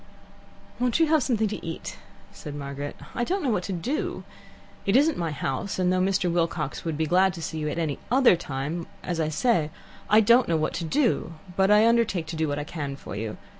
[0.79, 1.99] "Won't you have something to eat?"
[2.31, 2.95] said Margaret.
[3.13, 4.23] "I don't know what to do.
[4.83, 6.27] It isn't my house, and though Mr.
[6.31, 9.69] Wilcox would have been glad to see you at any other time as I say,
[10.09, 13.15] I don't know what to do, but I undertake to do what I can for
[13.15, 13.37] you.